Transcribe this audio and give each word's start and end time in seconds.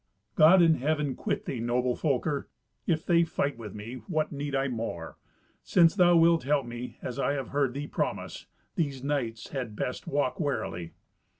"God 0.33 0.63
in 0.63 0.77
Heaven 0.79 1.13
quit 1.13 1.45
thee, 1.45 1.59
noble 1.59 1.95
Folker! 1.95 2.49
If 2.87 3.05
they 3.05 3.23
fight 3.23 3.55
with 3.55 3.75
me, 3.75 4.01
what 4.07 4.31
need 4.31 4.55
I 4.55 4.67
more. 4.67 5.17
Since 5.61 5.93
thou 5.93 6.15
wilt 6.15 6.41
help 6.41 6.65
me, 6.65 6.97
as 7.03 7.19
I 7.19 7.33
have 7.33 7.49
heard 7.49 7.75
thee 7.75 7.85
promise, 7.85 8.47
these 8.73 9.03
knights 9.03 9.49
had 9.49 9.75
best 9.75 10.07
walk 10.07 10.39
warily." 10.39 10.93